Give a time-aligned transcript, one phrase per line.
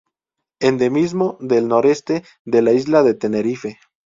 [0.59, 3.77] Endemismo del noroeste de la isla de Tenerife.